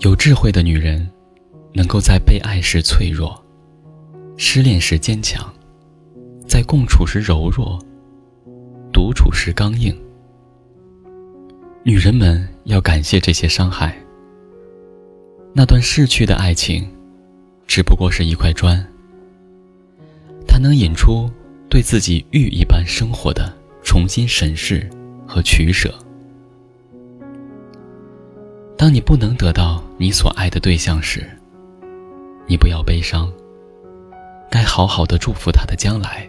[0.00, 1.06] 有智慧的女人，
[1.74, 3.38] 能够在被爱时脆弱，
[4.38, 5.52] 失恋时坚强，
[6.48, 7.78] 在共处时柔弱，
[8.90, 9.94] 独处时刚硬。
[11.84, 13.94] 女人们要感谢这些伤害。
[15.52, 16.88] 那段逝去的爱情，
[17.66, 18.82] 只不过是一块砖，
[20.48, 21.30] 它能引出
[21.68, 24.88] 对自己玉一般生活的重新审视
[25.26, 25.94] 和取舍。
[28.80, 31.28] 当你不能得到你所爱的对象时，
[32.46, 33.30] 你不要悲伤。
[34.50, 36.26] 该好好的祝福他的将来，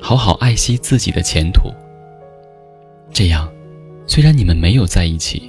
[0.00, 1.72] 好好爱惜自己的前途。
[3.12, 3.48] 这样，
[4.08, 5.46] 虽然你们没有在一起，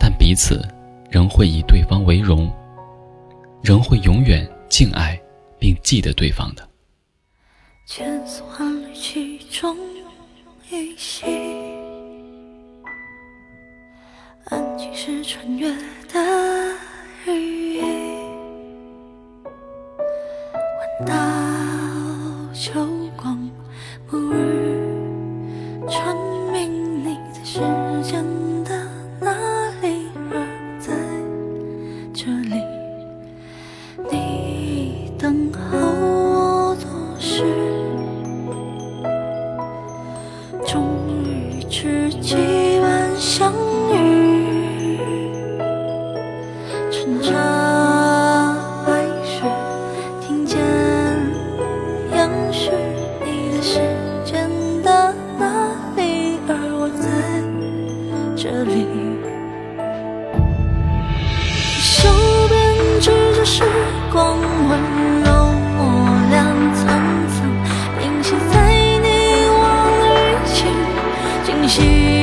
[0.00, 0.60] 但彼此
[1.08, 2.52] 仍会以对方为荣，
[3.62, 5.16] 仍会永远敬爱
[5.56, 6.68] 并记得对方的。
[7.86, 9.76] 千丝万缕，其中
[10.68, 11.24] 一息。
[14.50, 15.70] 安静是穿越
[16.12, 16.20] 的
[17.26, 17.80] 羽翼，
[20.98, 21.14] 闻到
[22.52, 23.38] 秋光，
[24.10, 24.86] 暮日
[25.88, 26.14] 传
[26.52, 27.60] 明，你在时
[28.02, 28.22] 间
[28.64, 28.86] 的
[29.18, 29.32] 哪
[29.80, 30.08] 里？
[30.30, 30.36] 而
[30.78, 30.92] 在
[32.12, 32.62] 这里，
[34.10, 37.42] 你等候我多时，
[40.66, 40.84] 终
[41.24, 42.36] 于知己
[42.82, 43.50] 晚相
[63.44, 63.62] 时
[64.10, 64.80] 光，温
[65.22, 66.86] 柔磨亮层
[67.28, 67.36] 层，
[68.00, 68.54] 凝息在
[69.02, 69.06] 你
[69.50, 69.60] 我
[70.00, 70.08] 语
[70.46, 70.64] 气，
[71.44, 72.13] 今夕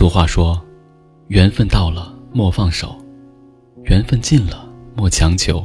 [0.00, 0.58] 俗话说
[1.28, 2.96] ：“缘分到了莫放手，
[3.82, 4.66] 缘分尽了
[4.96, 5.62] 莫强求。”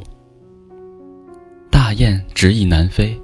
[1.71, 3.17] 大雁执意南飞，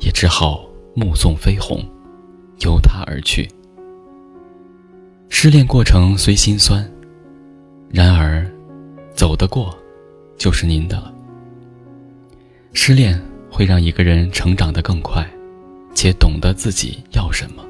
[0.00, 1.88] 也只好目送飞鸿，
[2.62, 3.48] 由他而去。
[5.28, 6.84] 失恋过程虽心酸，
[7.88, 8.44] 然而
[9.14, 9.72] 走得过，
[10.36, 11.14] 就是您的了。
[12.72, 13.16] 失恋
[13.48, 15.24] 会让一个人成长得更快，
[15.94, 17.64] 且懂得自己要什么。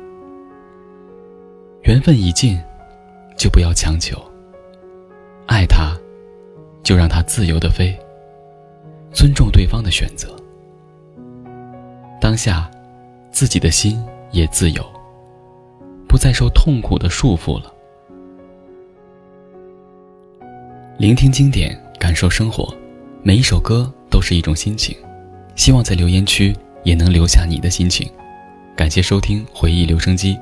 [1.82, 2.58] 缘分已尽，
[3.40, 4.22] 就不要强求。
[5.46, 5.96] 爱他，
[6.82, 7.98] 就让他自由的飞。
[9.14, 10.36] 尊重对方的选择。
[12.20, 12.70] 当下，
[13.32, 13.98] 自己的心
[14.30, 14.84] 也自由，
[16.06, 17.72] 不再受痛苦的束缚了。
[20.98, 22.72] 聆听经典，感受生活，
[23.22, 24.94] 每一首歌都是一种心情。
[25.56, 26.54] 希望在留言区
[26.84, 28.06] 也能留下你的心情。
[28.76, 30.38] 感谢收听回忆留声机，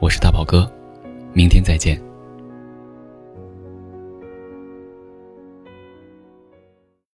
[0.00, 0.68] 我是大宝哥，
[1.32, 2.09] 明天再见。